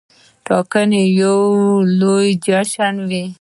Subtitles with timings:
[0.45, 1.37] ټاکنې یو
[1.99, 3.23] لوی جشن وي.